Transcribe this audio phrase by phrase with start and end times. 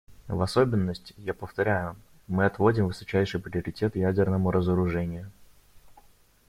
[0.27, 1.95] В особенности, я повторяю,
[2.25, 5.29] мы отводим высочайший приоритет ядерному разоружению.